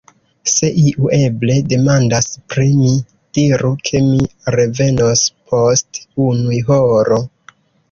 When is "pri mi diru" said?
2.53-3.71